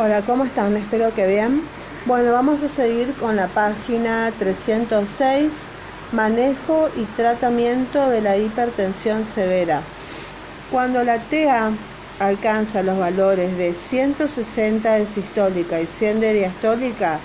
Hola, 0.00 0.22
¿cómo 0.22 0.44
están? 0.44 0.76
Espero 0.76 1.12
que 1.12 1.26
bien. 1.26 1.60
Bueno, 2.06 2.30
vamos 2.30 2.62
a 2.62 2.68
seguir 2.68 3.12
con 3.14 3.34
la 3.34 3.48
página 3.48 4.30
306, 4.38 5.52
manejo 6.12 6.88
y 6.96 7.02
tratamiento 7.16 8.08
de 8.08 8.22
la 8.22 8.36
hipertensión 8.36 9.24
severa. 9.24 9.82
Cuando 10.70 11.02
la 11.02 11.18
TA 11.18 11.72
alcanza 12.20 12.84
los 12.84 12.96
valores 12.96 13.58
de 13.58 13.74
160 13.74 14.92
de 14.98 15.04
sistólica 15.04 15.80
y 15.80 15.86
100 15.86 16.20
de 16.20 16.32
diastólica 16.32 17.18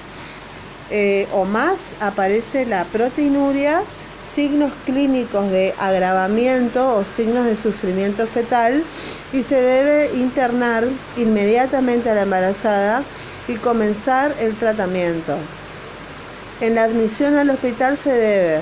eh, 0.89 1.27
o 1.31 1.45
más, 1.45 1.93
aparece 1.99 2.65
la 2.65 2.85
proteinuria, 2.85 3.83
signos 4.27 4.71
clínicos 4.85 5.49
de 5.51 5.73
agravamiento 5.79 6.97
o 6.97 7.03
signos 7.03 7.45
de 7.45 7.57
sufrimiento 7.57 8.25
fetal 8.27 8.83
y 9.31 9.43
se 9.43 9.61
debe 9.61 10.15
internar 10.15 10.85
inmediatamente 11.17 12.09
a 12.09 12.15
la 12.15 12.23
embarazada 12.23 13.03
y 13.47 13.55
comenzar 13.55 14.33
el 14.39 14.55
tratamiento. 14.55 15.35
En 16.61 16.75
la 16.75 16.83
admisión 16.83 17.35
al 17.35 17.49
hospital 17.49 17.97
se 17.97 18.11
debe 18.11 18.61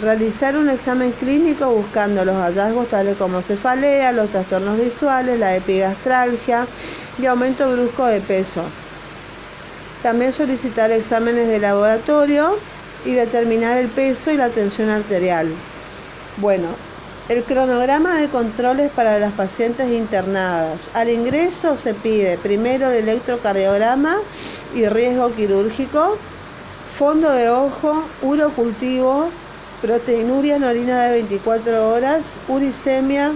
realizar 0.00 0.56
un 0.56 0.70
examen 0.70 1.12
clínico 1.12 1.68
buscando 1.70 2.24
los 2.24 2.36
hallazgos 2.36 2.88
tales 2.88 3.16
como 3.16 3.42
cefalea, 3.42 4.12
los 4.12 4.30
trastornos 4.30 4.78
visuales, 4.78 5.38
la 5.38 5.56
epigastralgia 5.56 6.66
y 7.20 7.26
aumento 7.26 7.70
brusco 7.70 8.06
de 8.06 8.20
peso. 8.20 8.62
También 10.02 10.32
solicitar 10.32 10.90
exámenes 10.90 11.48
de 11.48 11.58
laboratorio 11.58 12.56
y 13.04 13.12
determinar 13.12 13.78
el 13.78 13.88
peso 13.88 14.30
y 14.30 14.36
la 14.36 14.48
tensión 14.50 14.88
arterial. 14.88 15.48
Bueno, 16.36 16.68
el 17.28 17.44
cronograma 17.44 18.20
de 18.20 18.28
controles 18.28 18.90
para 18.90 19.18
las 19.18 19.32
pacientes 19.32 19.88
internadas. 19.90 20.90
Al 20.94 21.10
ingreso 21.10 21.78
se 21.78 21.94
pide 21.94 22.38
primero 22.38 22.90
el 22.90 23.08
electrocardiograma 23.08 24.16
y 24.74 24.86
riesgo 24.86 25.32
quirúrgico, 25.34 26.16
fondo 26.98 27.30
de 27.30 27.48
ojo, 27.48 28.02
urocultivo, 28.22 29.28
proteinuria 29.80 30.56
en 30.56 30.62
de 30.62 31.10
24 31.10 31.88
horas, 31.90 32.36
uricemia, 32.48 33.32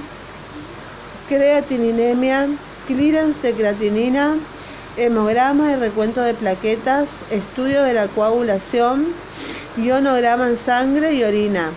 creatininemia, 1.29 2.48
clearance 2.87 3.41
de 3.42 3.53
creatinina, 3.55 4.37
hemograma 4.97 5.73
y 5.73 5.77
recuento 5.77 6.20
de 6.20 6.35
plaquetas, 6.35 7.23
estudio 7.31 7.83
de 7.83 7.95
la 7.95 8.09
coagulación, 8.09 9.07
ionograma 9.77 10.48
en 10.48 10.58
sangre 10.58 11.14
y 11.14 11.25
orina, 11.25 11.70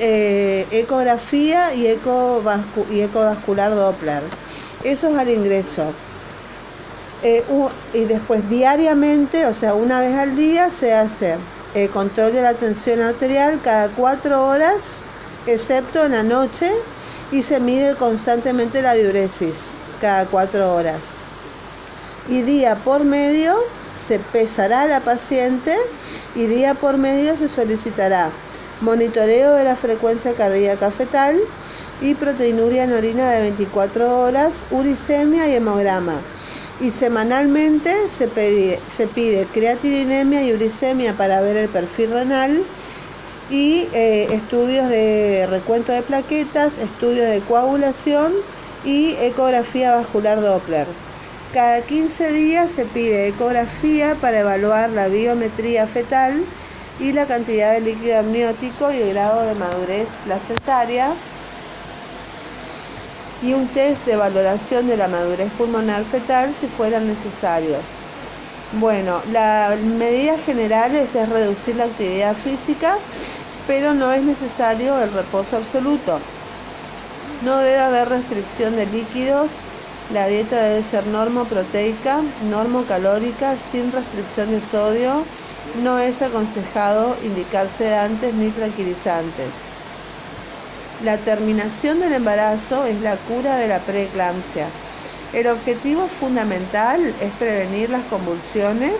eh, 0.00 0.66
ecografía 0.70 1.74
y, 1.74 1.86
y 1.86 3.00
ecovascular 3.00 3.74
Doppler. 3.74 4.22
Eso 4.82 5.08
es 5.08 5.16
al 5.16 5.28
ingreso. 5.30 5.92
Eh, 7.22 7.42
y 7.94 8.04
después 8.04 8.48
diariamente, 8.50 9.46
o 9.46 9.54
sea, 9.54 9.74
una 9.74 10.00
vez 10.00 10.14
al 10.14 10.36
día, 10.36 10.70
se 10.70 10.92
hace 10.92 11.36
eh, 11.74 11.88
control 11.88 12.32
de 12.32 12.42
la 12.42 12.52
tensión 12.54 13.00
arterial 13.00 13.58
cada 13.64 13.88
cuatro 13.88 14.46
horas, 14.46 15.00
excepto 15.46 16.04
en 16.04 16.12
la 16.12 16.22
noche, 16.22 16.70
y 17.32 17.42
se 17.42 17.60
mide 17.60 17.94
constantemente 17.96 18.82
la 18.82 18.92
diuresis 18.92 19.72
cada 20.00 20.26
cuatro 20.26 20.74
horas. 20.74 21.14
Y 22.28 22.42
día 22.42 22.74
por 22.74 23.04
medio 23.04 23.56
se 23.96 24.18
pesará 24.18 24.82
a 24.82 24.86
la 24.86 25.00
paciente 25.00 25.76
y 26.34 26.46
día 26.46 26.74
por 26.74 26.98
medio 26.98 27.36
se 27.36 27.48
solicitará 27.48 28.30
monitoreo 28.80 29.54
de 29.54 29.64
la 29.64 29.76
frecuencia 29.76 30.32
cardíaca 30.34 30.90
fetal 30.90 31.38
y 32.00 32.14
proteinuria 32.14 32.84
en 32.84 32.92
orina 32.92 33.30
de 33.30 33.42
24 33.42 34.20
horas, 34.20 34.62
uricemia 34.70 35.48
y 35.48 35.54
hemograma 35.54 36.16
y 36.80 36.90
semanalmente 36.90 37.94
se 38.10 38.28
pide, 38.28 38.80
se 38.90 39.06
pide 39.06 39.46
creatininemia 39.46 40.44
y 40.44 40.52
uricemia 40.52 41.14
para 41.14 41.40
ver 41.40 41.56
el 41.56 41.68
perfil 41.68 42.10
renal 42.10 42.62
y 43.50 43.86
eh, 43.92 44.28
estudios 44.32 44.88
de 44.88 45.46
recuento 45.48 45.92
de 45.92 46.02
plaquetas, 46.02 46.78
estudios 46.78 47.28
de 47.28 47.40
coagulación 47.40 48.32
y 48.84 49.14
ecografía 49.20 49.94
vascular 49.96 50.40
Doppler. 50.40 50.86
Cada 51.54 51.82
15 51.82 52.32
días 52.32 52.72
se 52.72 52.84
pide 52.84 53.28
ecografía 53.28 54.16
para 54.20 54.40
evaluar 54.40 54.90
la 54.90 55.06
biometría 55.06 55.86
fetal 55.86 56.44
y 56.98 57.12
la 57.12 57.26
cantidad 57.26 57.72
de 57.74 57.80
líquido 57.80 58.18
amniótico 58.18 58.90
y 58.90 58.96
el 58.96 59.10
grado 59.10 59.42
de 59.42 59.54
madurez 59.54 60.08
placentaria 60.24 61.12
y 63.40 63.52
un 63.52 63.68
test 63.68 64.04
de 64.04 64.16
valoración 64.16 64.88
de 64.88 64.96
la 64.96 65.06
madurez 65.06 65.48
pulmonar 65.52 66.02
fetal 66.02 66.52
si 66.60 66.66
fueran 66.66 67.06
necesarios. 67.06 67.84
Bueno, 68.80 69.22
las 69.30 69.78
medidas 69.78 70.40
generales 70.44 71.14
es 71.14 71.28
reducir 71.28 71.76
la 71.76 71.84
actividad 71.84 72.34
física, 72.34 72.96
pero 73.68 73.94
no 73.94 74.12
es 74.12 74.24
necesario 74.24 75.00
el 75.00 75.12
reposo 75.12 75.58
absoluto. 75.58 76.18
No 77.42 77.58
debe 77.58 77.78
haber 77.78 78.08
restricción 78.08 78.74
de 78.74 78.86
líquidos. 78.86 79.50
La 80.12 80.26
dieta 80.26 80.60
debe 80.60 80.84
ser 80.84 81.06
normoproteica, 81.06 82.20
normocalórica, 82.50 83.56
sin 83.56 83.90
restricción 83.90 84.50
de 84.50 84.60
sodio. 84.60 85.24
No 85.82 85.98
es 85.98 86.20
aconsejado 86.20 87.16
indicar 87.24 87.70
sedantes 87.70 88.34
ni 88.34 88.50
tranquilizantes. 88.50 89.64
La 91.04 91.16
terminación 91.16 92.00
del 92.00 92.12
embarazo 92.12 92.84
es 92.84 93.00
la 93.00 93.16
cura 93.16 93.56
de 93.56 93.66
la 93.66 93.78
preeclampsia. 93.78 94.66
El 95.32 95.48
objetivo 95.48 96.06
fundamental 96.06 97.00
es 97.20 97.32
prevenir 97.38 97.90
las 97.90 98.04
convulsiones, 98.04 98.92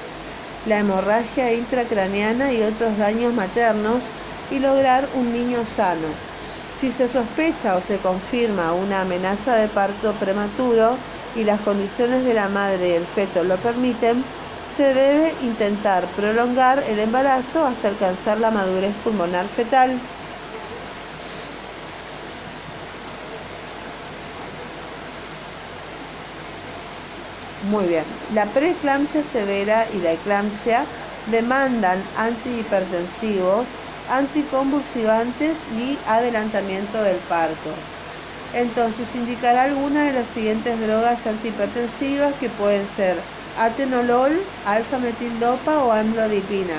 la 0.67 0.79
hemorragia 0.79 1.53
intracraniana 1.53 2.53
y 2.53 2.63
otros 2.63 2.97
daños 2.99 3.35
maternos 3.35 4.05
y 4.51 4.59
lograr 4.59 5.07
un 5.15 5.33
niño 5.33 5.65
sano. 5.67 6.09
Si 6.81 6.91
se 6.93 7.09
sospecha 7.09 7.77
o 7.77 7.83
se 7.83 7.99
confirma 7.99 8.73
una 8.73 9.03
amenaza 9.03 9.57
de 9.57 9.69
parto 9.69 10.13
prematuro 10.15 10.97
y 11.35 11.45
las 11.45 11.61
condiciones 11.61 12.25
de 12.25 12.35
la 12.35 12.49
madre 12.49 12.91
y 12.91 12.93
el 12.93 13.07
feto 13.07 13.45
lo 13.45 13.57
permiten, 13.57 14.25
se 14.77 14.93
debe 14.93 15.33
intentar 15.43 16.05
prolongar 16.17 16.83
el 16.89 16.99
embarazo 16.99 17.65
hasta 17.65 17.89
alcanzar 17.89 18.39
la 18.39 18.51
madurez 18.51 18.93
pulmonar 19.05 19.47
fetal. 19.47 19.99
Muy 27.71 27.87
bien. 27.87 28.05
La 28.35 28.47
preeclampsia 28.47 29.23
severa 29.23 29.87
y 29.95 30.01
la 30.01 30.13
eclampsia 30.13 30.85
demandan 31.31 32.03
antihipertensivos, 32.17 33.67
anticonvulsivantes 34.11 35.57
y 35.79 35.99
adelantamiento 36.07 37.03
del 37.03 37.17
parto. 37.29 37.71
Entonces 38.55 39.15
indicará 39.15 39.65
algunas 39.65 40.07
de 40.07 40.21
las 40.21 40.29
siguientes 40.29 40.81
drogas 40.81 41.27
antihipertensivas 41.27 42.35
que 42.39 42.49
pueden 42.51 42.87
ser 42.97 43.17
atenolol, 43.59 44.33
alfa-metildopa 44.67 45.85
o 45.85 45.93
amlodipina. 45.93 46.77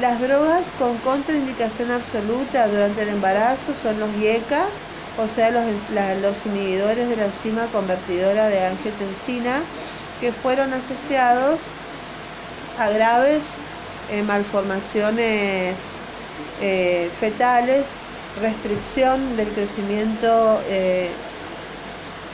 Las 0.00 0.20
drogas 0.20 0.64
con 0.78 0.96
contraindicación 0.98 1.90
absoluta 1.90 2.68
durante 2.68 3.02
el 3.02 3.10
embarazo 3.10 3.74
son 3.74 3.98
los 4.00 4.10
IECA, 4.16 4.66
o 5.18 5.28
sea, 5.28 5.50
los, 5.50 6.46
inhibidores 6.46 7.08
de 7.08 7.16
la 7.16 7.24
enzima 7.26 7.66
convertidora 7.66 8.48
de 8.48 8.66
angiotensina 8.66 9.60
que 10.20 10.32
fueron 10.32 10.72
asociados 10.72 11.60
a 12.78 12.88
graves 12.90 13.56
eh, 14.10 14.22
malformaciones 14.22 15.99
eh, 16.60 17.10
fetales, 17.20 17.84
restricción 18.40 19.36
del 19.36 19.48
crecimiento, 19.48 20.60
eh, 20.68 21.10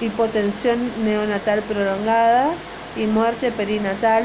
hipotensión 0.00 0.78
neonatal 1.04 1.62
prolongada 1.62 2.50
y 2.96 3.06
muerte 3.06 3.50
perinatal, 3.52 4.24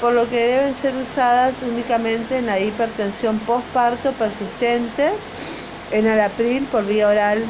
por 0.00 0.14
lo 0.14 0.28
que 0.28 0.46
deben 0.46 0.74
ser 0.74 0.94
usadas 0.96 1.62
únicamente 1.62 2.38
en 2.38 2.46
la 2.46 2.58
hipertensión 2.58 3.38
postparto 3.40 4.12
persistente 4.12 5.10
en 5.90 6.06
alapril 6.06 6.64
por 6.64 6.86
vía 6.86 7.08
oral, 7.08 7.42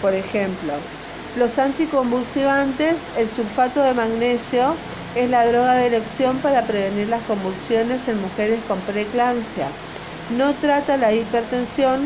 por 0.00 0.14
ejemplo. 0.14 0.72
Los 1.36 1.58
anticonvulsivantes, 1.58 2.96
el 3.16 3.30
sulfato 3.30 3.82
de 3.82 3.94
magnesio 3.94 4.74
es 5.14 5.30
la 5.30 5.46
droga 5.46 5.74
de 5.74 5.86
elección 5.86 6.36
para 6.38 6.62
prevenir 6.62 7.08
las 7.08 7.22
convulsiones 7.22 8.06
en 8.08 8.20
mujeres 8.20 8.60
con 8.68 8.78
preeclampsia. 8.80 9.68
No 10.30 10.54
trata 10.54 10.96
la 10.96 11.12
hipertensión 11.12 12.00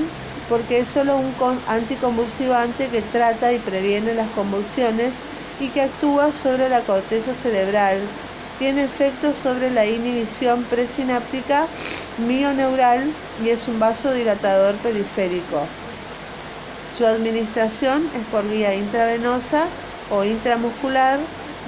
porque 0.48 0.80
es 0.80 0.88
solo 0.88 1.16
un 1.16 1.34
anticonvulsivante 1.68 2.88
que 2.88 3.02
trata 3.02 3.52
y 3.52 3.58
previene 3.58 4.14
las 4.14 4.28
convulsiones 4.30 5.12
y 5.60 5.68
que 5.68 5.82
actúa 5.82 6.30
sobre 6.32 6.68
la 6.68 6.80
corteza 6.80 7.34
cerebral 7.34 7.98
tiene 8.58 8.84
efectos 8.84 9.36
sobre 9.42 9.70
la 9.70 9.86
inhibición 9.86 10.62
presináptica 10.64 11.66
mioneural 12.26 13.04
y 13.44 13.50
es 13.50 13.68
un 13.68 13.78
vasodilatador 13.78 14.74
periférico. 14.76 15.66
Su 16.96 17.06
administración 17.06 18.08
es 18.18 18.24
por 18.30 18.48
vía 18.48 18.74
intravenosa 18.74 19.64
o 20.10 20.24
intramuscular 20.24 21.18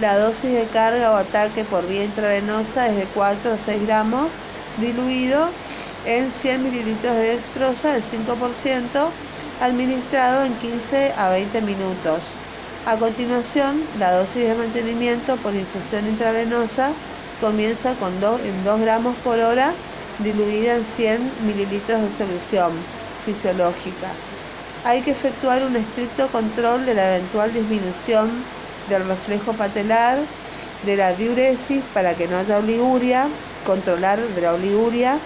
La 0.01 0.17
dosis 0.17 0.53
de 0.53 0.65
carga 0.73 1.11
o 1.11 1.17
ataque 1.17 1.65
por 1.65 1.87
vía 1.87 2.05
intravenosa 2.05 2.87
es 2.89 2.97
de 2.97 3.05
4 3.15 3.53
a 3.53 3.59
6 3.59 3.85
gramos 3.85 4.31
diluido 4.77 5.49
en 6.09 6.33
100 6.33 6.65
mililitros 6.65 7.15
de 7.15 7.37
dextrosa 7.37 7.93
del 7.93 8.03
5% 8.03 9.09
administrado 9.61 10.45
en 10.45 10.55
15 10.55 11.13
a 11.13 11.29
20 11.29 11.61
minutos. 11.61 12.23
A 12.87 12.97
continuación, 12.97 13.83
la 13.99 14.13
dosis 14.13 14.45
de 14.45 14.55
mantenimiento 14.55 15.37
por 15.37 15.55
infusión 15.55 16.07
intravenosa 16.09 16.93
comienza 17.43 17.93
con 17.95 18.19
2, 18.21 18.41
en 18.41 18.65
2 18.65 18.81
gramos 18.81 19.17
por 19.17 19.39
hora 19.39 19.73
diluida 20.21 20.77
en 20.77 20.85
100 20.85 21.31
mililitros 21.47 22.01
de 22.01 22.17
solución 22.17 22.73
fisiológica. 23.27 24.09
Hay 24.85 25.03
que 25.03 25.11
efectuar 25.11 25.63
un 25.63 25.77
estricto 25.77 26.29
control 26.29 26.87
de 26.87 26.95
la 26.95 27.17
eventual 27.17 27.53
disminución 27.53 28.31
del 28.89 29.07
reflejo 29.07 29.53
patelar, 29.53 30.19
de 30.87 30.97
la 30.97 31.13
diuresis 31.13 31.83
para 31.93 32.15
que 32.15 32.29
no 32.29 32.39
haya 32.39 32.57
oliguria, 32.57 33.27
controlar 33.67 34.19
de 34.19 34.41
la 34.41 34.55
oliguria 34.55 35.19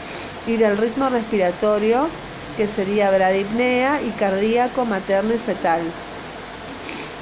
y 0.47 0.57
del 0.57 0.77
ritmo 0.77 1.09
respiratorio 1.09 2.09
que 2.57 2.67
sería 2.67 3.11
bradipnea 3.11 4.03
y 4.03 4.11
cardíaco 4.11 4.85
materno 4.85 5.35
y 5.35 5.39
fetal. 5.39 5.81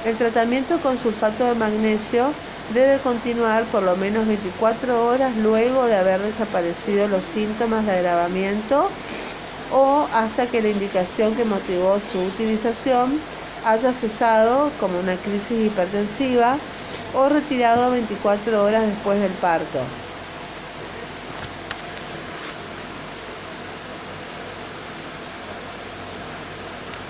El 0.04 0.16
tratamiento 0.16 0.78
con 0.78 0.98
sulfato 0.98 1.44
de 1.44 1.54
magnesio 1.54 2.32
debe 2.72 2.98
continuar 2.98 3.64
por 3.64 3.82
lo 3.82 3.96
menos 3.96 4.26
24 4.26 5.06
horas 5.06 5.36
luego 5.36 5.86
de 5.86 5.96
haber 5.96 6.20
desaparecido 6.20 7.08
los 7.08 7.24
síntomas 7.24 7.84
de 7.84 7.92
agravamiento 7.92 8.88
o 9.72 10.06
hasta 10.14 10.46
que 10.46 10.62
la 10.62 10.68
indicación 10.68 11.34
que 11.34 11.44
motivó 11.44 11.98
su 12.00 12.20
utilización 12.20 13.20
haya 13.64 13.92
cesado 13.92 14.70
como 14.80 14.98
una 14.98 15.16
crisis 15.16 15.66
hipertensiva 15.66 16.56
o 17.14 17.28
retirado 17.28 17.90
24 17.90 18.64
horas 18.64 18.86
después 18.86 19.20
del 19.20 19.32
parto. 19.32 19.80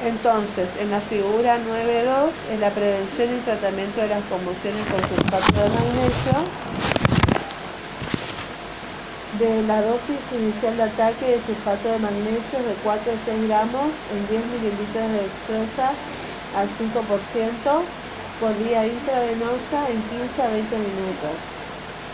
Entonces, 0.02 0.70
en 0.80 0.90
la 0.90 1.00
figura 1.00 1.58
9.2 1.58 2.54
es 2.54 2.60
la 2.60 2.70
prevención 2.70 3.36
y 3.36 3.38
tratamiento 3.40 4.00
de 4.00 4.08
las 4.08 4.24
conmociones 4.32 4.80
con 4.88 5.00
sulfato 5.04 5.52
de 5.52 5.68
magnesio. 5.68 6.40
De 9.38 9.62
la 9.68 9.82
dosis 9.82 10.24
inicial 10.32 10.76
de 10.78 10.84
ataque 10.84 11.36
de 11.36 11.40
sulfato 11.44 11.92
de 11.92 11.98
magnesio 11.98 12.64
de 12.64 12.72
4 12.82 13.12
a 13.12 13.24
6 13.28 13.48
gramos 13.48 13.92
en 14.16 14.20
10 14.28 14.40
mililitros 14.56 15.04
de 15.04 15.20
dextrosa 15.20 15.92
al 16.56 16.64
5% 16.64 17.84
por 18.40 18.56
vía 18.56 18.86
intravenosa 18.86 19.84
en 19.92 20.00
15 20.00 20.42
a 20.42 20.48
20 20.48 20.78
minutos. 20.80 21.36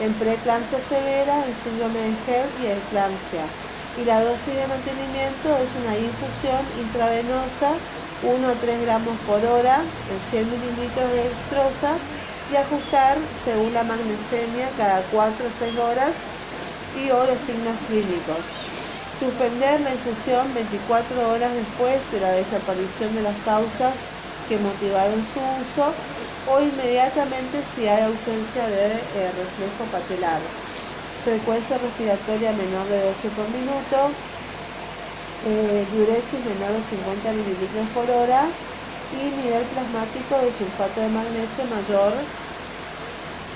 En 0.03 0.13
preeclampsia 0.15 0.81
severa, 0.83 1.39
en 1.47 1.55
síndrome 1.55 2.03
de 2.03 2.11
HELP 2.27 2.51
y 2.63 2.67
eclampsia 2.67 3.47
y 3.97 4.05
la 4.05 4.21
dosis 4.21 4.55
de 4.55 4.67
mantenimiento 4.67 5.57
es 5.57 5.73
una 5.81 5.97
infusión 5.97 6.61
intravenosa 6.79 7.73
1 8.23 8.49
a 8.49 8.55
3 8.55 8.83
gramos 8.83 9.17
por 9.27 9.41
hora 9.45 9.81
en 9.81 10.19
100 10.31 10.51
mililitros 10.51 11.09
de 11.13 11.25
dextrosa 11.25 11.97
y 12.53 12.57
ajustar 12.57 13.17
según 13.45 13.73
la 13.73 13.85
magnesemia 13.85 14.69
cada 14.77 15.01
4 15.13 15.47
o 15.47 15.51
6 15.59 15.79
horas 15.79 16.13
y 16.97 17.11
o 17.11 17.25
los 17.25 17.41
signos 17.41 17.77
clínicos. 17.89 18.45
Suspender 19.21 19.81
la 19.81 19.93
infusión 19.93 20.53
24 20.53 21.33
horas 21.33 21.53
después 21.53 21.97
de 22.13 22.21
la 22.21 22.33
desaparición 22.33 23.15
de 23.15 23.23
las 23.23 23.37
causas 23.45 23.97
que 24.49 24.59
motivaron 24.59 25.25
su 25.25 25.41
uso 25.41 25.93
o 26.53 26.61
inmediatamente 26.61 27.65
si 27.65 27.89
hay 27.89 28.05
ausencia 28.05 28.69
de 28.69 28.93
eh, 28.93 29.33
reflejo 29.33 29.85
patelar 29.91 30.66
frecuencia 31.27 31.77
respiratoria 31.79 32.53
menor 32.53 32.87
de 32.87 33.03
12 33.03 33.35
por 33.35 33.51
minuto, 33.51 33.99
eh, 35.51 35.83
diuresis 35.91 36.39
menor 36.47 36.71
de 36.71 36.83
50 36.87 37.35
mililitros 37.35 37.87
por 37.91 38.07
hora 38.15 38.47
y 39.11 39.35
nivel 39.43 39.67
plasmático 39.75 40.39
de 40.39 40.55
sulfato 40.55 41.03
de 41.03 41.11
magnesio 41.11 41.67
mayor 41.67 42.15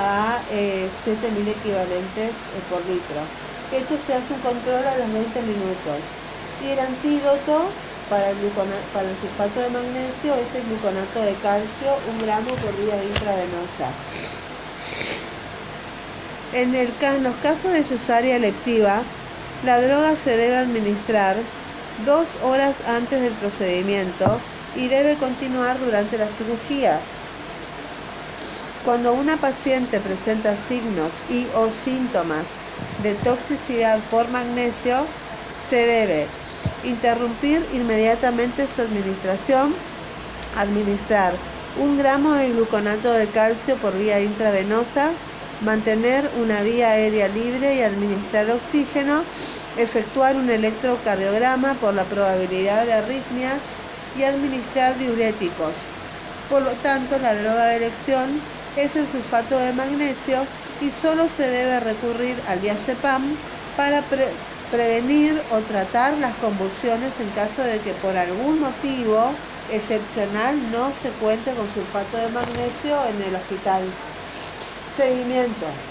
a 0.02 0.42
7.000 0.50 0.50
eh, 0.50 1.54
equivalentes 1.54 2.34
eh, 2.34 2.62
por 2.66 2.82
litro. 2.90 3.22
Esto 3.70 3.94
se 4.02 4.18
hace 4.18 4.34
un 4.34 4.42
control 4.42 4.82
a 4.82 4.98
los 4.98 5.12
20 5.14 5.30
minutos. 5.42 6.02
Y 6.66 6.74
el 6.74 6.80
antídoto 6.80 7.70
para 8.10 8.34
el, 8.34 8.38
para 8.90 9.06
el 9.06 9.14
sulfato 9.14 9.62
de 9.62 9.70
magnesio 9.70 10.34
es 10.34 10.50
el 10.58 10.66
gluconato 10.66 11.22
de 11.22 11.38
calcio, 11.38 11.94
un 12.10 12.18
gramo 12.18 12.50
por 12.50 12.74
vía 12.82 12.98
intravenosa. 12.98 13.94
En, 16.52 16.72
los 17.22 17.36
casos 17.36 17.72
de 17.72 17.84
cesárea 17.84 18.34
electiva, 18.34 19.02
la 19.64 19.80
droga 19.80 20.16
se 20.16 20.36
debe 20.36 20.56
administrar 20.56 21.36
dos 22.04 22.38
horas 22.42 22.74
antes 22.88 23.20
del 23.20 23.32
procedimiento 23.34 24.40
y 24.74 24.88
debe 24.88 25.14
continuar 25.14 25.78
durante 25.78 26.18
la 26.18 26.26
cirugía. 26.26 26.98
Cuando 28.84 29.12
una 29.12 29.36
paciente 29.36 30.00
presenta 30.00 30.56
signos 30.56 31.12
y 31.30 31.46
o 31.54 31.70
síntomas 31.70 32.56
de 33.04 33.14
toxicidad 33.14 34.00
por 34.10 34.28
magnesio, 34.30 35.04
se 35.68 35.76
debe 35.76 36.26
interrumpir 36.84 37.64
inmediatamente 37.74 38.66
su 38.66 38.80
administración, 38.80 39.72
administrar 40.58 41.32
un 41.80 41.96
gramo 41.96 42.32
de 42.32 42.50
gluconato 42.50 43.12
de 43.12 43.28
calcio 43.28 43.76
por 43.76 43.96
vía 43.96 44.20
intravenosa 44.20 45.10
mantener 45.64 46.28
una 46.40 46.62
vía 46.62 46.90
aérea 46.90 47.28
libre 47.28 47.76
y 47.76 47.82
administrar 47.82 48.50
oxígeno, 48.50 49.22
efectuar 49.78 50.36
un 50.36 50.50
electrocardiograma 50.50 51.74
por 51.74 51.94
la 51.94 52.04
probabilidad 52.04 52.86
de 52.86 52.94
arritmias 52.94 53.62
y 54.18 54.24
administrar 54.24 54.98
diuréticos. 54.98 55.72
Por 56.48 56.62
lo 56.62 56.72
tanto, 56.82 57.18
la 57.18 57.34
droga 57.34 57.66
de 57.66 57.76
elección 57.76 58.28
es 58.76 58.96
el 58.96 59.06
sulfato 59.06 59.58
de 59.58 59.72
magnesio 59.72 60.44
y 60.80 60.90
solo 60.90 61.28
se 61.28 61.48
debe 61.48 61.80
recurrir 61.80 62.34
al 62.48 62.60
diazepam 62.60 63.22
para 63.76 64.02
prevenir 64.70 65.40
o 65.52 65.58
tratar 65.58 66.14
las 66.18 66.34
convulsiones 66.36 67.20
en 67.20 67.28
caso 67.30 67.62
de 67.62 67.78
que 67.78 67.92
por 67.94 68.16
algún 68.16 68.60
motivo 68.60 69.30
excepcional 69.72 70.56
no 70.72 70.90
se 70.90 71.10
cuente 71.20 71.52
con 71.52 71.66
sulfato 71.72 72.16
de 72.16 72.28
magnesio 72.30 72.96
en 73.06 73.22
el 73.22 73.34
hospital. 73.36 73.82
Seguimiento. 74.96 75.86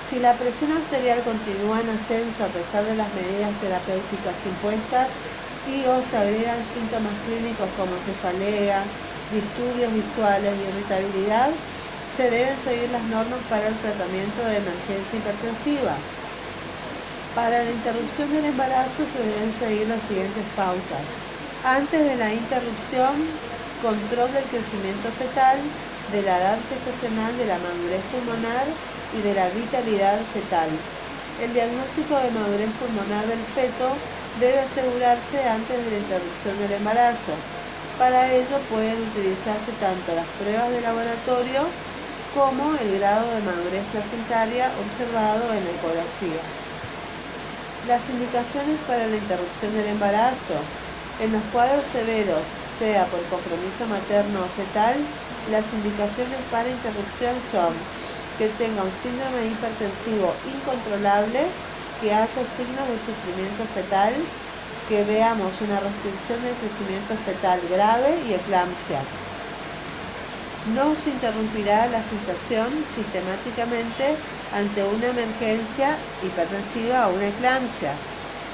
Si 0.00 0.18
la 0.20 0.38
presión 0.38 0.72
arterial 0.72 1.24
continúa 1.24 1.80
en 1.80 1.90
ascenso 1.90 2.44
a 2.44 2.52
pesar 2.52 2.84
de 2.86 2.96
las 2.96 3.12
medidas 3.12 3.58
terapéuticas 3.58 4.46
impuestas 4.46 5.26
y 5.64 5.86
o 5.86 6.02
se 6.02 6.16
agregan 6.16 6.64
síntomas 6.64 7.20
clínicos 7.22 7.74
como 7.74 8.00
cefalea, 8.00 8.98
disturbios 9.28 9.92
visuales 9.92 10.58
y 10.58 10.64
irritabilidad, 10.64 11.64
se 12.06 12.30
deben 12.30 12.58
seguir 12.60 12.90
las 12.90 13.06
normas 13.06 13.46
para 13.48 13.68
el 13.68 13.78
tratamiento 13.78 14.44
de 14.44 14.56
emergencia 14.56 15.18
hipertensiva. 15.18 16.14
Para 17.32 17.62
la 17.64 17.70
interrupción 17.72 18.30
del 18.32 18.44
embarazo 18.46 19.06
se 19.06 19.22
deben 19.22 19.52
seguir 19.52 19.88
las 19.88 20.06
siguientes 20.06 20.46
pautas. 20.52 21.26
Antes 21.62 22.04
de 22.04 22.16
la 22.16 22.34
interrupción, 22.34 23.40
control 23.78 24.32
del 24.32 24.48
crecimiento 24.48 25.12
fetal, 25.12 25.74
de 26.12 26.22
la 26.22 26.38
edad 26.38 26.58
gestacional, 26.68 27.36
de 27.36 27.46
la 27.46 27.58
madurez 27.58 28.02
pulmonar 28.10 28.66
y 29.10 29.20
de 29.22 29.34
la 29.34 29.50
vitalidad 29.50 30.18
fetal. 30.32 30.68
El 31.36 31.52
diagnóstico 31.52 32.18
de 32.18 32.30
madurez 32.30 32.70
pulmonar 32.78 33.26
del 33.26 33.44
feto 33.44 33.88
debe 34.40 34.60
asegurarse 34.60 35.44
antes 35.48 35.84
de 35.84 35.90
la 35.90 35.98
interrupción 35.98 36.58
del 36.58 36.72
embarazo. 36.72 37.32
Para 37.96 38.32
ello 38.32 38.66
pueden 38.68 39.02
utilizarse 39.02 39.72
tanto 39.72 40.14
las 40.14 40.26
pruebas 40.38 40.70
de 40.70 40.80
laboratorio 40.80 41.78
como 42.30 42.74
el 42.76 42.98
grado 42.98 43.32
de 43.34 43.40
madurez 43.40 43.84
placentaria 43.90 44.78
observado 44.78 45.52
en 45.52 45.64
la 45.64 45.70
ecografía. 45.70 46.54
Las 47.82 48.08
indicaciones 48.08 48.80
para 48.86 49.06
la 49.06 49.16
interrupción 49.16 49.72
del 49.74 49.86
embarazo. 49.86 50.54
En 51.18 51.32
los 51.32 51.42
cuadros 51.46 51.88
severos, 51.88 52.62
sea 52.78 53.10
por 53.10 53.26
compromiso 53.28 53.86
materno 53.88 54.44
o 54.46 54.50
fetal, 54.50 54.96
las 55.44 55.72
indicaciones 55.72 56.44
para 56.44 56.70
interrupción 56.70 57.42
son 57.42 57.74
que 58.36 58.48
tenga 58.50 58.84
un 58.84 58.92
síndrome 58.92 59.46
hipertensivo 59.48 60.40
incontrolable, 60.44 61.42
que 61.96 62.12
haya 62.14 62.44
signos 62.46 62.88
de 62.88 62.98
sufrimiento 62.98 63.66
fetal, 63.66 64.14
que 64.86 65.04
veamos 65.04 65.60
una 65.60 65.80
restricción 65.80 66.42
del 66.42 66.56
crecimiento 66.58 67.18
fetal 67.18 67.68
grave 67.68 68.20
y 68.22 68.32
eclampsia. 68.34 69.00
No 70.64 70.96
se 70.96 71.10
interrumpirá 71.10 71.88
la 71.88 72.02
gestación 72.04 72.86
sistemáticamente 72.86 74.22
ante 74.50 74.84
una 74.84 75.08
emergencia 75.08 76.04
hipertensiva 76.20 77.08
o 77.08 77.14
una 77.14 77.28
eclampsia. 77.28 77.92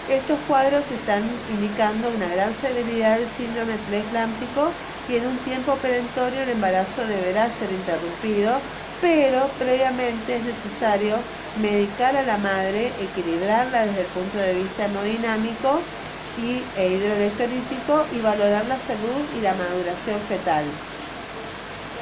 Estos 0.07 0.39
cuadros 0.47 0.91
están 0.91 1.25
indicando 1.49 2.11
una 2.11 2.29
gran 2.29 2.55
severidad 2.55 3.19
del 3.19 3.29
síndrome 3.31 3.79
preeclámpico 3.79 4.77
y 5.07 5.17
en 5.17 5.27
un 5.27 5.43
tiempo 5.43 5.81
perentorio 5.81 6.43
el 6.43 6.51
embarazo 6.51 7.07
deberá 7.07 7.51
ser 7.51 7.73
interrumpido, 7.73 8.69
pero 9.01 9.57
previamente 9.59 10.37
es 10.37 10.45
necesario 10.45 11.17
medicar 11.55 12.17
a 12.17 12.23
la 12.23 12.37
madre, 12.37 13.03
equilibrarla 13.03 13.87
desde 13.87 14.03
el 14.03 14.07
punto 14.13 14.37
de 14.39 14.53
vista 14.55 14.85
hemodinámico 14.87 15.91
y, 16.35 16.71
e 16.75 16.89
hidroelectrolítico 16.89 18.09
y 18.11 18.21
valorar 18.21 18.67
la 18.67 18.81
salud 18.81 19.31
y 19.31 19.41
la 19.41 19.55
maduración 19.55 20.27
fetal. 20.27 20.83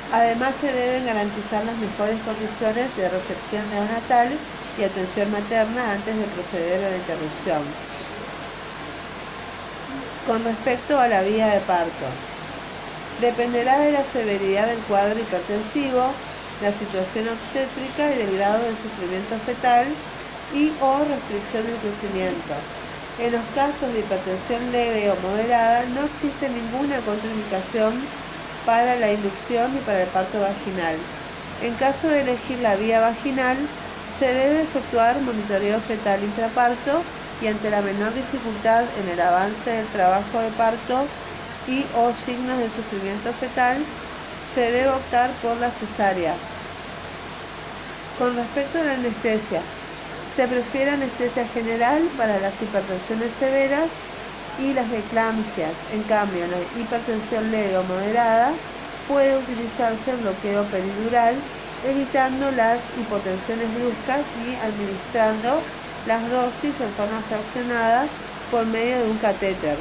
Además 0.08 0.58
se 0.58 0.72
deben 0.72 1.04
garantizar 1.06 1.64
las 1.64 1.78
mejores 1.78 2.22
condiciones 2.22 2.94
de 2.94 3.08
recepción 3.08 3.68
neonatal 3.70 4.46
y 4.74 4.82
atención 4.82 5.30
materna 5.30 5.92
antes 5.92 6.16
de 6.18 6.28
proceder 6.28 6.84
a 6.84 6.90
la 6.90 6.96
interrupción. 6.98 7.82
Con 10.26 10.44
respecto 10.44 11.00
a 11.00 11.08
la 11.08 11.22
vía 11.22 11.48
de 11.48 11.60
parto, 11.62 12.06
dependerá 13.20 13.80
de 13.80 13.90
la 13.90 14.04
severidad 14.04 14.68
del 14.68 14.78
cuadro 14.86 15.18
hipertensivo, 15.18 16.14
la 16.60 16.72
situación 16.72 17.26
obstétrica 17.28 18.14
y 18.14 18.18
del 18.18 18.36
grado 18.36 18.64
de 18.64 18.76
sufrimiento 18.76 19.36
fetal 19.40 19.86
y 20.54 20.76
o 20.80 21.04
restricción 21.04 21.66
del 21.66 21.76
crecimiento. 21.80 22.54
En 23.18 23.32
los 23.32 23.42
casos 23.54 23.92
de 23.92 23.98
hipertensión 24.00 24.70
leve 24.70 25.10
o 25.10 25.16
moderada 25.16 25.86
no 25.86 26.02
existe 26.04 26.48
ninguna 26.48 27.00
contraindicación 27.00 27.92
para 28.64 28.94
la 28.96 29.12
inducción 29.12 29.76
y 29.76 29.80
para 29.80 30.04
el 30.04 30.08
parto 30.10 30.40
vaginal. 30.40 30.96
En 31.62 31.74
caso 31.74 32.06
de 32.08 32.20
elegir 32.20 32.58
la 32.60 32.76
vía 32.76 33.00
vaginal, 33.00 33.58
se 34.18 34.26
debe 34.32 34.62
efectuar 34.62 35.20
monitoreo 35.20 35.80
fetal 35.80 36.22
intraparto 36.22 37.02
y 37.42 37.48
ante 37.48 37.70
la 37.70 37.82
menor 37.82 38.14
dificultad 38.14 38.84
en 38.96 39.08
el 39.08 39.20
avance 39.20 39.68
del 39.70 39.88
trabajo 39.88 40.38
de 40.38 40.50
parto 40.50 41.08
y 41.66 41.84
o 41.94 42.14
signos 42.14 42.58
de 42.58 42.70
sufrimiento 42.70 43.32
fetal, 43.32 43.84
se 44.54 44.70
debe 44.70 44.90
optar 44.90 45.34
por 45.42 45.56
la 45.56 45.70
cesárea. 45.72 46.36
Con 48.18 48.36
respecto 48.36 48.78
a 48.78 48.84
la 48.84 48.92
anestesia, 48.92 49.62
se 50.36 50.46
prefiere 50.46 50.92
anestesia 50.92 51.46
general 51.48 52.10
para 52.16 52.38
las 52.38 52.62
hipertensiones 52.62 53.32
severas 53.32 53.90
y 54.58 54.72
las 54.72 54.92
eclampsias. 54.92 55.78
En 55.90 56.02
cambio, 56.04 56.46
la 56.46 56.60
hipertensión 56.80 57.50
leve 57.50 57.76
o 57.76 57.82
moderada 57.82 58.54
puede 59.08 59.36
utilizarse 59.36 60.12
el 60.12 60.18
bloqueo 60.18 60.64
peridural, 60.70 61.42
evitando 61.84 62.50
las 62.52 62.80
hipotensiones 62.96 63.74
bruscas 63.74 64.36
y 64.36 64.54
administrando 64.56 65.81
las 66.04 66.28
dosis 66.28 66.80
en 66.80 66.94
forma 66.94 67.22
fraccionada 67.22 68.20
por 68.48 68.66
medio 68.66 68.98
de 69.00 69.08
un 69.08 69.18
catéter. 69.18 69.78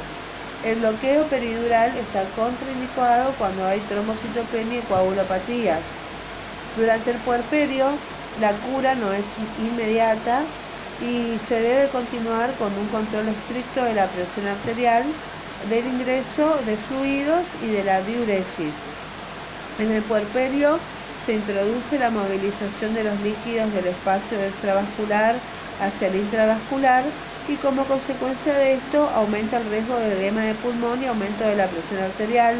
El 0.62 0.78
bloqueo 0.78 1.28
peridural 1.28 1.96
está 1.96 2.32
contraindicado 2.32 3.36
cuando 3.36 3.66
hay 3.66 3.80
trombocitopenia 3.86 4.78
y 4.80 4.86
coagulopatías. 4.86 6.04
Durante 6.74 7.10
el 7.10 7.22
puerperio, 7.22 8.08
la 8.34 8.60
cura 8.60 8.94
no 8.94 9.12
es 9.12 9.38
inmediata 9.38 10.54
y 10.96 11.38
se 11.40 11.60
debe 11.60 11.90
continuar 11.90 12.56
con 12.56 12.78
un 12.78 12.88
control 12.88 13.28
estricto 13.28 13.84
de 13.84 13.94
la 13.94 14.10
presión 14.12 14.46
arterial, 14.46 15.04
del 15.68 15.86
ingreso 15.86 16.62
de 16.62 16.76
fluidos 16.76 17.54
y 17.56 17.68
de 17.68 17.84
la 17.84 18.02
diuresis. 18.02 18.76
En 19.78 19.90
el 19.90 20.04
puerperio 20.04 20.78
se 21.14 21.34
introduce 21.34 21.98
la 21.98 22.10
movilización 22.10 22.94
de 22.94 23.04
los 23.04 23.20
líquidos 23.20 23.72
del 23.72 23.86
espacio 23.86 24.40
extravascular 24.42 25.34
hacia 25.84 26.08
el 26.08 26.16
intravascular 26.16 27.04
y 27.48 27.56
como 27.56 27.84
consecuencia 27.84 28.54
de 28.54 28.74
esto 28.74 29.08
aumenta 29.14 29.58
el 29.58 29.68
riesgo 29.70 29.96
de 29.98 30.12
edema 30.12 30.42
de 30.42 30.54
pulmón 30.54 31.02
y 31.02 31.06
aumento 31.06 31.44
de 31.44 31.56
la 31.56 31.66
presión 31.66 32.00
arterial. 32.00 32.56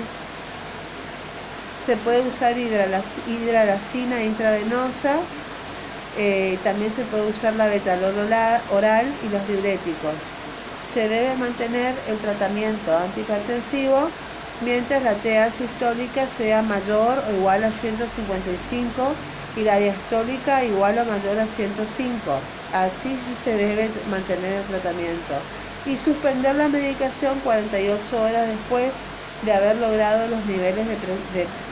Se 1.87 1.97
puede 1.97 2.21
usar 2.23 2.57
hidralacina 2.59 4.23
intravenosa 4.23 5.17
eh, 6.19 6.59
también 6.62 6.91
se 6.91 7.05
puede 7.05 7.29
usar 7.29 7.55
la 7.55 7.69
betalol 7.69 8.14
oral 8.71 9.07
y 9.25 9.29
los 9.29 9.47
diuréticos. 9.49 10.14
Se 10.93 11.09
debe 11.09 11.37
mantener 11.37 11.95
el 12.07 12.19
tratamiento 12.19 12.97
antihipertensivo 12.97 14.11
mientras 14.61 15.02
la 15.02 15.14
TA 15.14 15.50
sistólica 15.50 16.29
sea 16.29 16.62
mayor 16.62 17.25
o 17.29 17.33
igual 17.33 17.64
a 17.64 17.71
155 17.71 19.17
y 19.57 19.62
la 19.64 19.79
diastólica 19.79 20.64
igual 20.64 20.99
o 20.99 21.05
mayor 21.07 21.38
a 21.38 21.47
105. 21.47 22.52
Así 22.73 23.17
se 23.45 23.57
debe 23.57 23.91
mantener 24.11 24.61
el 24.61 24.64
tratamiento. 24.64 25.35
Y 25.87 25.97
suspender 25.97 26.55
la 26.55 26.69
medicación 26.69 27.38
48 27.41 28.23
horas 28.23 28.49
después 28.49 28.93
de 29.45 29.52
haber 29.52 29.76
logrado 29.76 30.29
los 30.29 30.45
niveles 30.47 30.87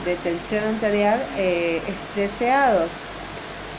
de, 0.05 0.17
tensión 0.17 0.65
arterial 0.75 1.21
eh, 1.39 1.81
deseados. 2.17 2.91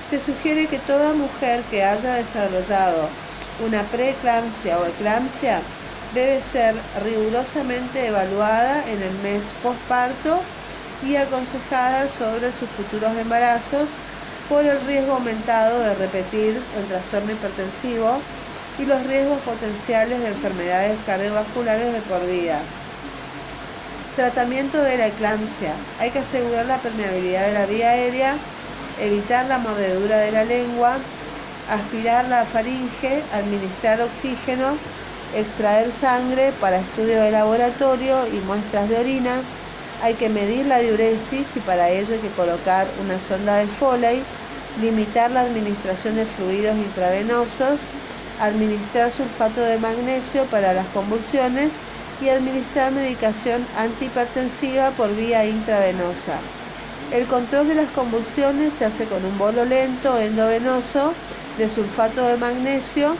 Se 0.10 0.20
sugiere 0.20 0.68
que 0.68 0.80
toda 0.80 1.14
mujer 1.14 1.62
que 1.70 1.84
haya 1.84 2.16
desarrollado 2.16 3.10
una 3.66 3.84
preeclampsia 3.84 4.80
o 4.80 4.86
eclampsia 4.86 5.60
debe 6.16 6.42
ser 6.42 6.76
rigurosamente 7.04 8.08
evaluada 8.08 8.84
en 8.90 9.02
el 9.02 9.14
mes 9.24 9.44
postparto 9.62 10.42
y 11.08 11.16
aconsejada 11.16 12.10
sobre 12.10 12.52
sus 12.52 12.70
futuros 12.70 13.16
embarazos 13.18 13.88
por 14.52 14.66
el 14.66 14.80
riesgo 14.86 15.14
aumentado 15.14 15.80
de 15.80 15.96
repetir 15.96 16.62
el 16.78 16.86
trastorno 16.90 17.32
hipertensivo 17.32 18.20
y 18.78 18.86
los 18.86 19.02
riesgos 19.08 19.40
potenciales 19.40 20.20
de 20.20 20.28
enfermedades 20.28 20.98
cardiovasculares 21.06 21.94
de 21.94 22.02
por 22.02 22.20
vida. 22.28 22.60
Tratamiento 24.18 24.84
de 24.84 24.98
la 24.98 25.08
eclampsia. 25.08 25.72
Hay 26.02 26.10
que 26.12 26.20
asegurar 26.20 26.66
la 26.66 26.80
permeabilidad 26.80 27.48
de 27.48 27.54
la 27.54 27.66
vía 27.66 27.92
aérea 27.92 28.36
evitar 29.00 29.46
la 29.46 29.58
mordedura 29.58 30.18
de 30.18 30.32
la 30.32 30.44
lengua, 30.44 30.98
aspirar 31.70 32.26
la 32.26 32.46
faringe, 32.46 33.24
administrar 33.34 34.02
oxígeno, 34.02 34.78
extraer 35.36 35.92
sangre 35.92 36.52
para 36.60 36.80
estudio 36.80 37.22
de 37.22 37.32
laboratorio 37.32 38.28
y 38.28 38.40
muestras 38.46 38.90
de 38.90 39.00
orina. 39.00 39.42
Hay 40.04 40.16
que 40.16 40.30
medir 40.30 40.66
la 40.66 40.80
diuresis 40.80 41.48
y 41.56 41.60
para 41.62 41.90
ello 41.90 42.14
hay 42.14 42.20
que 42.20 42.36
colocar 42.36 42.88
una 43.04 43.20
sonda 43.20 43.56
de 43.56 43.68
Foley, 43.68 44.24
limitar 44.80 45.32
la 45.32 45.42
administración 45.42 46.16
de 46.16 46.26
fluidos 46.26 46.78
intravenosos, 46.78 47.80
administrar 48.40 49.12
sulfato 49.12 49.62
de 49.62 49.78
magnesio 49.80 50.46
para 50.46 50.74
las 50.74 50.88
convulsiones 50.88 51.72
y 52.22 52.30
administrar 52.30 52.92
medicación 52.92 53.66
antihipertensiva 53.78 54.92
por 54.92 55.14
vía 55.16 55.46
intravenosa. 55.46 56.38
El 57.12 57.26
control 57.26 57.68
de 57.68 57.76
las 57.76 57.90
convulsiones 57.90 58.74
se 58.74 58.86
hace 58.86 59.06
con 59.06 59.26
un 59.26 59.38
bolo 59.38 59.66
lento 59.66 60.18
endovenoso 60.20 61.14
de 61.58 61.68
sulfato 61.68 62.24
de 62.24 62.38
magnesio 62.38 63.16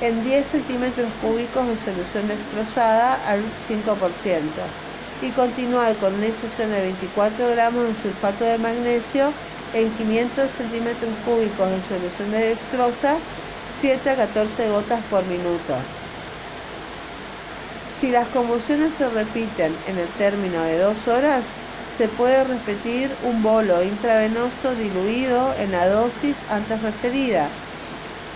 en 0.00 0.24
10 0.24 0.46
centímetros 0.46 1.08
cúbicos 1.22 1.66
de 1.68 1.78
solución 1.78 2.28
destrozada 2.28 3.14
al 3.26 3.40
5% 3.40 4.40
y 5.22 5.30
continuar 5.30 5.94
con 5.96 6.14
una 6.14 6.26
infusión 6.26 6.70
de 6.70 6.82
24 6.82 7.48
gramos 7.50 7.86
de 7.86 8.02
sulfato 8.02 8.44
de 8.44 8.58
magnesio 8.58 9.32
en 9.74 9.90
500 9.90 10.50
centímetros 10.50 11.10
cúbicos 11.24 11.70
de 11.70 11.82
solución 11.82 12.30
de 12.30 12.48
dextrosa 12.48 13.16
7 13.80 14.10
a 14.10 14.16
14 14.16 14.68
gotas 14.70 15.02
por 15.10 15.24
minuto. 15.26 15.74
Si 18.00 18.10
las 18.10 18.28
convulsiones 18.28 18.94
se 18.94 19.08
repiten 19.08 19.74
en 19.86 19.98
el 19.98 20.08
término 20.18 20.62
de 20.62 20.78
dos 20.78 21.08
horas, 21.08 21.44
se 21.96 22.08
puede 22.08 22.44
repetir 22.44 23.10
un 23.24 23.42
bolo 23.42 23.82
intravenoso 23.82 24.74
diluido 24.74 25.54
en 25.58 25.72
la 25.72 25.88
dosis 25.88 26.36
antes 26.50 26.82
referida. 26.82 27.48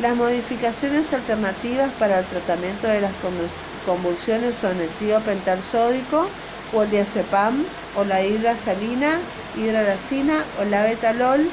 Las 0.01 0.17
modificaciones 0.17 1.13
alternativas 1.13 1.91
para 1.99 2.21
el 2.21 2.25
tratamiento 2.25 2.89
de 2.89 3.03
las 3.03 3.13
convulsiones 3.85 4.57
son 4.57 4.81
el 4.81 4.89
tiopental 4.99 5.63
sódico 5.63 6.27
o 6.73 6.83
el 6.83 6.91
diazepam 6.91 7.63
o 7.97 8.05
la 8.05 8.23
hidrasalina, 8.23 9.19
hidralacina 9.57 10.45
o 10.61 10.65
la 10.65 10.85
betalol 10.85 11.49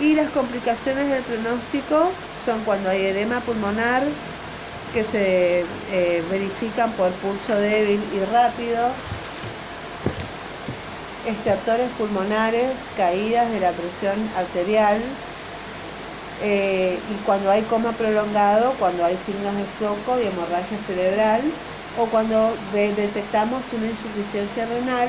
y 0.00 0.14
las 0.14 0.30
complicaciones 0.30 1.10
del 1.10 1.22
pronóstico 1.22 2.10
son 2.44 2.60
cuando 2.64 2.90
hay 2.90 3.06
edema 3.06 3.40
pulmonar 3.40 4.02
que 4.92 5.04
se 5.04 5.64
eh, 5.92 6.22
verifican 6.30 6.90
por 6.92 7.10
pulso 7.12 7.54
débil 7.56 8.00
y 8.14 8.32
rápido, 8.32 8.88
estertores 11.28 11.88
pulmonares, 11.98 12.72
caídas 12.96 13.50
de 13.52 13.60
la 13.60 13.70
presión 13.70 14.16
arterial 14.36 15.00
eh, 16.42 16.98
y 17.08 17.26
cuando 17.26 17.50
hay 17.50 17.62
coma 17.62 17.92
prolongado, 17.92 18.72
cuando 18.80 19.04
hay 19.04 19.16
signos 19.24 19.54
de 19.54 19.64
foco 19.78 20.18
y 20.18 20.26
hemorragia 20.26 20.78
cerebral 20.86 21.42
o 22.00 22.06
cuando 22.06 22.50
detectamos 22.72 23.62
una 23.76 23.86
insuficiencia 23.86 24.66
renal 24.66 25.08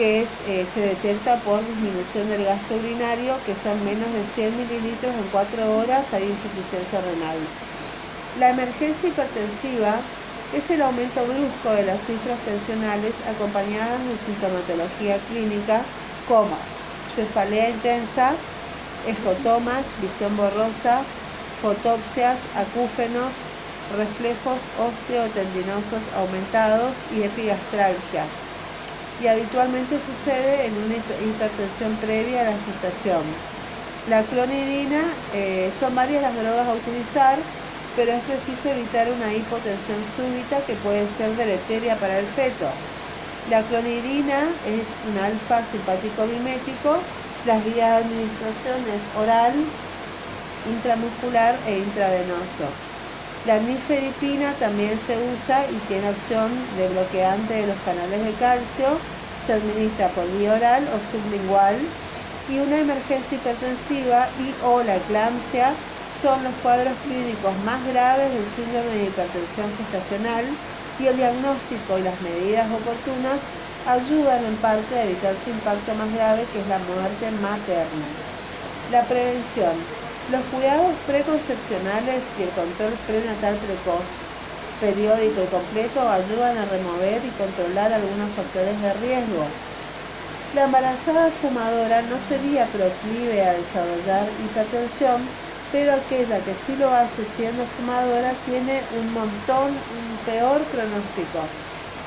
que 0.00 0.22
eh, 0.22 0.66
se 0.66 0.80
detecta 0.80 1.42
por 1.42 1.66
disminución 1.66 2.28
del 2.28 2.44
gasto 2.44 2.76
urinario, 2.76 3.44
que 3.44 3.54
son 3.54 3.84
menos 3.84 4.14
de 4.14 4.24
100 4.24 4.56
mililitros 4.56 5.14
en 5.14 5.28
4 5.28 5.76
horas, 5.76 6.14
hay 6.14 6.30
insuficiencia 6.30 7.02
renal. 7.02 7.54
La 8.32 8.48
emergencia 8.48 9.10
hipertensiva 9.10 10.14
es 10.50 10.70
el 10.70 10.80
aumento 10.82 11.26
brusco 11.26 11.72
de 11.72 11.84
las 11.84 12.06
cifras 12.06 12.42
tensionales 12.44 13.20
acompañadas 13.26 14.06
de 14.06 14.16
sintomatología 14.16 15.26
clínica 15.26 15.94
como 16.24 16.72
cefalea 17.06 17.68
intensa, 17.68 18.48
escotomas, 19.02 19.98
visión 20.00 20.36
borrosa, 20.36 21.14
fotopsias, 21.52 22.48
acúfenos, 22.54 23.52
reflejos 23.90 24.72
osteotendinosos 24.74 26.08
aumentados 26.08 27.06
y 27.10 27.22
epigastralgia. 27.22 28.40
Y 29.20 29.26
habitualmente 29.26 30.00
sucede 30.00 30.66
en 30.66 30.78
una 30.78 30.96
hipertensión 30.96 32.00
previa 32.00 32.40
a 32.40 32.44
la 32.44 32.58
gestación. 32.58 33.50
La 34.04 34.28
clonidina, 34.28 35.26
eh, 35.28 35.72
son 35.74 35.94
varias 35.94 36.22
las 36.22 36.34
drogas 36.36 36.66
a 36.68 36.74
utilizar, 36.74 37.54
pero 37.94 38.12
es 38.12 38.24
preciso 38.24 38.70
evitar 38.70 39.12
una 39.12 39.34
hipotensión 39.34 40.06
súbita 40.06 40.64
que 40.64 40.76
puede 40.78 41.08
ser 41.10 41.36
deleteria 41.36 41.98
para 42.00 42.18
el 42.18 42.28
feto. 42.30 42.88
La 43.44 43.66
clonidina 43.66 44.58
es 44.62 45.04
un 45.04 45.18
alfa 45.18 45.64
simpático 45.66 46.26
mimético. 46.26 47.12
Las 47.42 47.62
vías 47.64 47.90
de 47.90 47.96
administración 48.06 48.88
es 48.88 49.10
oral, 49.14 49.78
intramuscular 50.62 51.62
e 51.66 51.80
intravenoso. 51.80 52.89
La 53.46 53.58
nifedipina 53.58 54.52
también 54.54 54.98
se 55.00 55.16
usa 55.16 55.64
y 55.70 55.76
tiene 55.88 56.08
acción 56.08 56.50
de 56.76 56.88
bloqueante 56.88 57.54
de 57.54 57.66
los 57.68 57.76
canales 57.86 58.22
de 58.24 58.32
calcio. 58.34 59.00
Se 59.46 59.54
administra 59.54 60.08
por 60.08 60.30
vía 60.30 60.52
oral 60.54 60.84
o 60.92 61.00
sublingual. 61.00 61.76
Y 62.52 62.58
una 62.58 62.78
emergencia 62.78 63.38
hipertensiva 63.38 64.28
y 64.36 64.52
o 64.62 64.82
la 64.82 64.96
eclampsia 64.96 65.72
son 66.20 66.44
los 66.44 66.54
cuadros 66.56 66.98
clínicos 67.04 67.56
más 67.64 67.80
graves 67.86 68.32
del 68.32 68.46
síndrome 68.46 68.90
de 68.90 69.06
hipertensión 69.06 69.70
gestacional 69.78 70.44
y 70.98 71.06
el 71.06 71.16
diagnóstico 71.16 71.98
y 71.98 72.02
las 72.02 72.20
medidas 72.20 72.70
oportunas 72.70 73.40
ayudan 73.86 74.44
en 74.44 74.56
parte 74.56 74.98
a 74.98 75.04
evitar 75.04 75.38
su 75.38 75.48
impacto 75.50 75.94
más 75.94 76.12
grave 76.12 76.50
que 76.52 76.60
es 76.60 76.66
la 76.66 76.78
muerte 76.78 77.30
materna. 77.30 78.20
La 78.90 79.06
prevención. 79.06 79.99
Los 80.30 80.46
cuidados 80.46 81.00
preconcepcionales 81.04 82.30
y 82.36 82.42
el 82.42 82.52
control 82.52 83.04
prenatal 83.04 83.58
precoz, 83.58 84.36
periódico 84.78 85.42
y 85.42 85.48
completo 85.48 86.08
ayudan 86.08 86.56
a 86.56 86.66
remover 86.66 87.24
y 87.24 87.34
controlar 87.34 87.92
algunos 87.92 88.32
factores 88.36 88.80
de 88.80 88.94
riesgo. 88.94 89.60
La 90.52 90.64
embarazada 90.64 91.32
fumadora 91.32 92.02
no 92.02 92.20
sería 92.20 92.70
proclive 92.70 93.44
a 93.44 93.54
desarrollar 93.54 94.34
hipertensión, 94.38 95.36
pero 95.68 95.94
aquella 95.94 96.44
que 96.44 96.54
sí 96.54 96.76
lo 96.76 96.90
hace 96.90 97.26
siendo 97.26 97.68
fumadora 97.68 98.40
tiene 98.42 98.86
un 98.90 99.12
montón, 99.12 99.84
un 99.88 100.22
peor 100.22 100.68
pronóstico. 100.70 101.58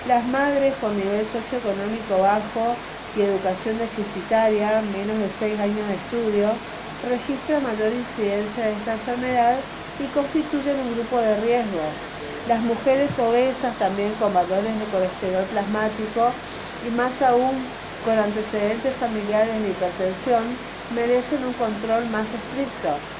Las 0.03 0.25
madres 0.27 0.77
con 0.77 0.95
nivel 0.95 1.25
socioeconómico 1.27 2.19
bajo 2.19 2.85
y 3.11 3.21
educación 3.23 3.77
deficitaria, 3.79 4.81
menos 4.81 5.19
de 5.19 5.29
6 5.29 5.59
años 5.59 5.87
de 5.89 5.95
estudio, 5.95 6.65
registra 7.03 7.59
mayor 7.61 7.93
incidencia 7.93 8.65
de 8.65 8.73
esta 8.73 8.93
enfermedad 8.93 9.67
y 9.97 10.11
constituyen 10.11 10.79
un 10.81 10.91
grupo 10.91 11.19
de 11.21 11.35
riesgo. 11.39 12.03
Las 12.45 12.63
mujeres 12.63 13.19
obesas 13.19 13.77
también 13.77 14.15
con 14.15 14.33
valores 14.33 14.79
de 14.79 14.89
colesterol 14.89 15.47
plasmático 15.47 16.39
y 16.81 16.91
más 16.91 17.21
aún 17.21 17.79
con 18.01 18.17
antecedentes 18.19 18.97
familiares 18.97 19.61
de 19.61 19.69
hipertensión 19.69 20.65
merecen 20.89 21.45
un 21.45 21.55
control 21.55 22.07
más 22.07 22.33
estricto. 22.33 23.11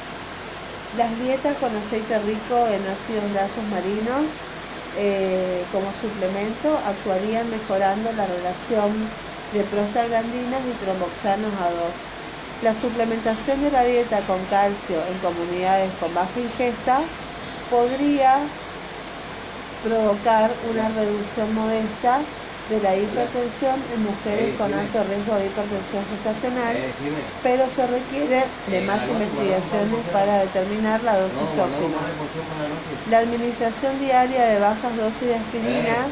Las 0.92 1.18
dietas 1.18 1.58
con 1.58 1.76
aceite 1.76 2.20
rico 2.20 2.70
en 2.70 2.88
ácidos 2.88 3.30
grasos 3.30 3.66
marinos 3.68 4.54
eh, 4.94 5.68
como 5.72 5.94
suplemento 5.94 6.78
actuarían 6.78 7.50
mejorando 7.50 8.14
la 8.14 8.28
relación 8.28 9.18
de 9.52 9.66
prostaglandinas 9.66 10.66
y 10.68 10.76
tromboxanos 10.78 11.56
A2. 11.56 12.23
La 12.64 12.74
suplementación 12.74 13.62
de 13.62 13.72
la 13.72 13.84
dieta 13.84 14.20
con 14.22 14.40
calcio 14.46 14.96
en 15.12 15.18
comunidades 15.20 15.92
con 16.00 16.14
baja 16.14 16.40
ingesta 16.40 17.02
podría 17.70 18.40
provocar 19.84 20.50
una 20.72 20.88
reducción 20.88 21.54
modesta 21.56 22.22
de 22.70 22.80
la 22.80 22.96
hipertensión 22.96 23.76
en 23.92 24.08
mujeres 24.08 24.56
con 24.56 24.74
alto 24.74 25.04
riesgo 25.04 25.36
de 25.36 25.48
hipertensión 25.52 26.08
gestacional, 26.08 26.78
pero 27.44 27.68
se 27.68 27.84
requiere 27.86 28.48
de 28.72 28.82
más 28.88 29.04
investigaciones 29.12 30.00
para 30.14 30.48
determinar 30.48 31.04
la 31.04 31.20
dosis 31.20 31.60
óptima. 31.60 32.00
La 33.12 33.20
administración 33.20 34.00
diaria 34.00 34.46
de 34.46 34.60
bajas 34.60 34.96
dosis 34.96 35.28
de 35.28 35.36
aspirina 35.36 36.08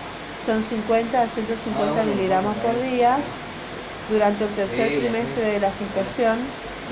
son 0.46 0.62
50 0.62 1.16
a 1.16 1.28
150 1.28 2.04
miligramos 2.04 2.58
por 2.58 2.76
día 2.84 3.16
durante 4.12 4.44
el 4.44 4.50
tercer 4.52 5.00
trimestre 5.00 5.46
de 5.54 5.60
la 5.60 5.72
gestación 5.72 6.38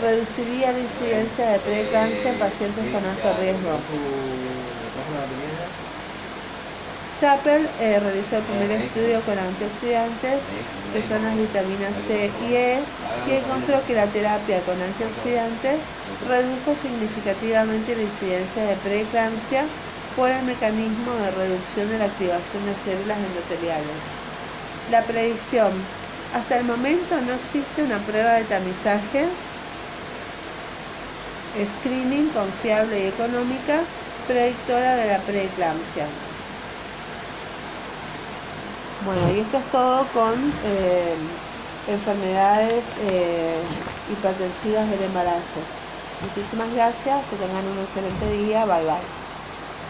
reduciría 0.01 0.71
la 0.71 0.79
incidencia 0.79 1.49
de 1.51 1.60
preeclampsia 1.60 2.32
en 2.32 2.39
pacientes 2.39 2.86
con 2.93 3.03
alto 3.03 3.29
riesgo. 3.39 3.75
Chappell 7.19 7.67
eh, 7.82 7.99
realizó 7.99 8.38
el 8.38 8.43
primer 8.43 8.71
estudio 8.71 9.19
con 9.27 9.38
antioxidantes, 9.38 10.39
que 10.93 11.03
son 11.03 11.21
las 11.21 11.36
vitaminas 11.36 11.91
C 12.08 12.32
y 12.47 12.55
E, 12.55 12.79
y 13.27 13.32
encontró 13.43 13.84
que 13.86 13.93
la 13.93 14.08
terapia 14.08 14.62
con 14.62 14.82
antioxidantes 14.82 15.79
redujo 16.29 16.79
significativamente 16.82 17.95
la 17.97 18.03
incidencia 18.03 18.63
de 18.63 18.75
preeclampsia 18.77 19.65
por 20.15 20.29
el 20.29 20.43
mecanismo 20.43 21.12
de 21.19 21.32
reducción 21.32 21.89
de 21.89 21.99
la 21.99 22.05
activación 22.05 22.65
de 22.65 22.75
células 22.75 23.17
endoteliales. 23.19 24.15
La 24.89 25.03
predicción 25.03 25.71
hasta 26.33 26.59
el 26.59 26.65
momento 26.65 27.21
no 27.21 27.33
existe 27.33 27.83
una 27.83 27.97
prueba 27.99 28.33
de 28.33 28.45
tamizaje, 28.45 29.25
screening 31.55 32.29
confiable 32.29 33.03
y 33.03 33.07
económica 33.07 33.81
predictora 34.27 34.95
de 34.95 35.07
la 35.07 35.25
preeclampsia. 35.25 36.05
Bueno, 39.05 39.29
y 39.29 39.39
esto 39.39 39.57
es 39.57 39.71
todo 39.71 40.11
con 40.13 40.33
eh, 40.63 41.15
enfermedades 41.87 42.83
eh, 42.97 43.57
hipertensivas 44.11 44.89
del 44.89 45.01
embarazo. 45.03 45.59
Muchísimas 46.19 46.71
gracias, 46.73 47.25
que 47.27 47.37
tengan 47.37 47.67
un 47.67 47.79
excelente 47.79 48.29
día, 48.29 48.65
bye 48.65 48.83
bye. 48.83 49.18